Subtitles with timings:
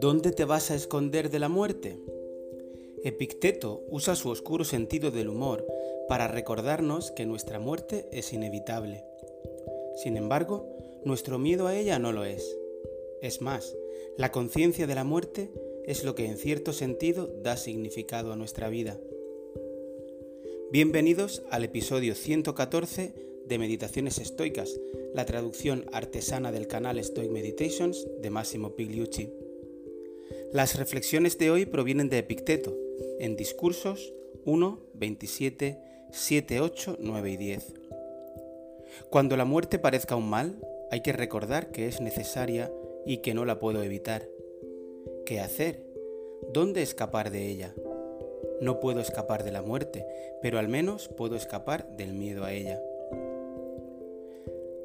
[0.00, 1.98] ¿Dónde te vas a esconder de la muerte?
[3.02, 5.66] Epicteto usa su oscuro sentido del humor
[6.08, 9.04] para recordarnos que nuestra muerte es inevitable.
[10.02, 10.66] Sin embargo,
[11.04, 12.56] nuestro miedo a ella no lo es.
[13.20, 13.76] Es más,
[14.16, 15.50] la conciencia de la muerte
[15.84, 18.98] es lo que en cierto sentido da significado a nuestra vida.
[20.70, 24.80] Bienvenidos al episodio 114 de Meditaciones Estoicas,
[25.14, 29.30] la traducción artesana del canal Stoic Meditations de Massimo Pigliucci.
[30.52, 32.76] Las reflexiones de hoy provienen de Epicteto,
[33.18, 34.12] en Discursos
[34.44, 35.78] 1, 27,
[36.10, 37.74] 7, 8, 9 y 10.
[39.10, 40.56] Cuando la muerte parezca un mal,
[40.90, 42.72] hay que recordar que es necesaria
[43.04, 44.28] y que no la puedo evitar.
[45.26, 45.84] ¿Qué hacer?
[46.52, 47.74] ¿Dónde escapar de ella?
[48.60, 50.06] No puedo escapar de la muerte,
[50.40, 52.80] pero al menos puedo escapar del miedo a ella.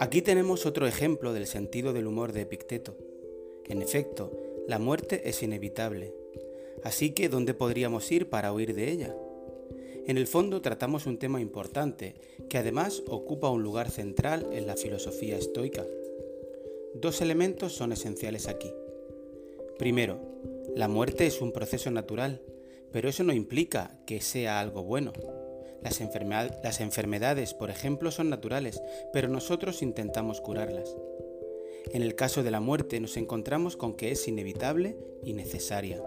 [0.02, 2.96] Aquí tenemos otro ejemplo del sentido del humor de Epicteto.
[3.68, 4.32] En efecto,
[4.66, 6.14] la muerte es inevitable.
[6.84, 9.14] Así que, ¿dónde podríamos ir para huir de ella?
[10.08, 12.16] En el fondo tratamos un tema importante,
[12.48, 15.86] que además ocupa un lugar central en la filosofía estoica.
[16.96, 18.72] Dos elementos son esenciales aquí.
[19.78, 20.18] Primero,
[20.78, 22.42] la muerte es un proceso natural,
[22.94, 25.12] pero eso no implica que sea algo bueno.
[25.82, 26.02] Las,
[26.82, 28.82] enfermedades, por ejemplo, son naturales,
[29.14, 30.96] pero nosotros intentamos curarlas.
[31.94, 36.02] En el caso de la muerte nos encontramos con que es inevitable y necesaria.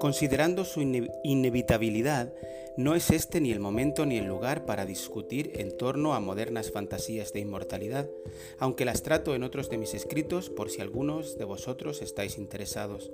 [0.00, 0.80] Considerando su
[1.22, 2.32] inevitabilidad,
[2.76, 6.72] no es este ni el momento ni el lugar para discutir en torno a modernas
[6.72, 8.08] fantasías de inmortalidad,
[8.58, 13.12] aunque las trato en otros de mis escritos por si algunos de vosotros estáis interesados.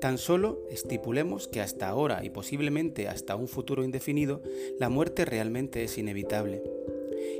[0.00, 4.42] Tan solo estipulemos que hasta ahora y posiblemente hasta un futuro indefinido,
[4.78, 6.62] la muerte realmente es inevitable.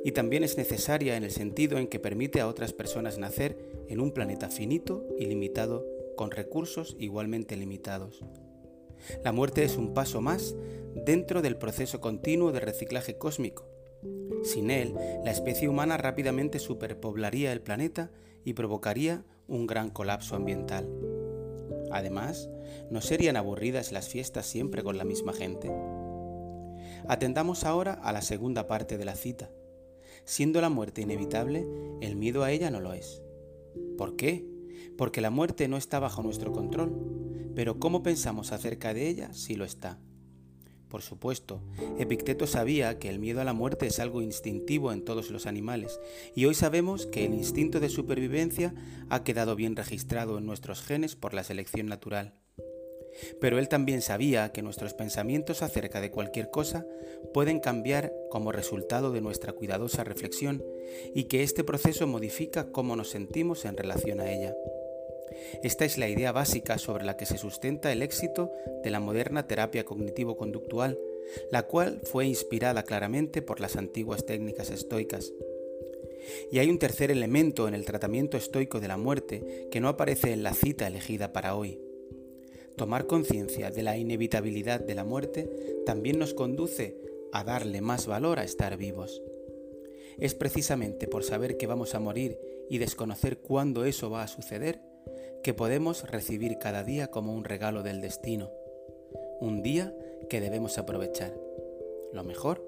[0.05, 3.57] Y también es necesaria en el sentido en que permite a otras personas nacer
[3.89, 8.23] en un planeta finito y limitado con recursos igualmente limitados.
[9.25, 10.55] La muerte es un paso más
[10.95, 13.67] dentro del proceso continuo de reciclaje cósmico.
[14.43, 14.95] Sin él,
[15.25, 18.11] la especie humana rápidamente superpoblaría el planeta
[18.45, 20.89] y provocaría un gran colapso ambiental.
[21.93, 22.49] Además,
[22.91, 25.71] ¿no serían aburridas las fiestas siempre con la misma gente?
[27.07, 29.51] Atendamos ahora a la segunda parte de la cita.
[30.25, 31.67] Siendo la muerte inevitable,
[32.01, 33.23] el miedo a ella no lo es.
[33.99, 34.47] ¿Por qué?
[34.97, 39.57] Porque la muerte no está bajo nuestro control, pero ¿cómo pensamos acerca de ella si
[39.57, 39.99] lo está?
[40.93, 41.63] Por supuesto,
[41.99, 45.99] Epicteto sabía que el miedo a la muerte es algo instintivo en todos los animales,
[46.35, 48.75] y hoy sabemos que el instinto de supervivencia
[49.09, 52.35] ha quedado bien registrado en nuestros genes por la selección natural.
[53.41, 56.85] Pero él también sabía que nuestros pensamientos acerca de cualquier cosa
[57.33, 60.63] pueden cambiar como resultado de nuestra cuidadosa reflexión
[61.15, 64.55] y que este proceso modifica cómo nos sentimos en relación a ella.
[65.63, 68.51] Esta es la idea básica sobre la que se sustenta el éxito
[68.83, 70.99] de la moderna terapia cognitivo-conductual,
[71.51, 75.33] la cual fue inspirada claramente por las antiguas técnicas estoicas.
[76.51, 80.33] Y hay un tercer elemento en el tratamiento estoico de la muerte que no aparece
[80.33, 81.81] en la cita elegida para hoy.
[82.77, 85.51] Tomar conciencia de la inevitabilidad de la muerte
[85.85, 86.97] también nos conduce
[87.33, 89.23] a darle más valor a estar vivos.
[90.19, 92.39] Es precisamente por saber que vamos a morir
[92.69, 94.92] y desconocer cuándo eso va a suceder
[95.43, 98.51] que podemos recibir cada día como un regalo del destino,
[99.41, 99.95] un día
[100.31, 101.37] que debemos aprovechar,
[102.13, 102.65] lo mejor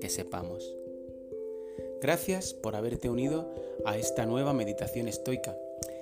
[0.00, 0.74] que sepamos.
[2.00, 3.54] Gracias por haberte unido
[3.84, 5.56] a esta nueva meditación estoica.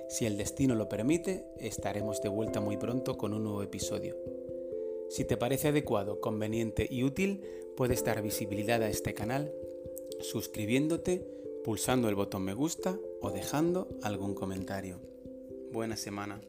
[0.09, 4.17] Si el destino lo permite, estaremos de vuelta muy pronto con un nuevo episodio.
[5.09, 7.43] Si te parece adecuado, conveniente y útil,
[7.77, 9.53] puedes dar visibilidad a este canal
[10.21, 11.19] suscribiéndote,
[11.63, 15.14] pulsando el botón me gusta o dejando algún comentario
[15.75, 16.39] buena semana.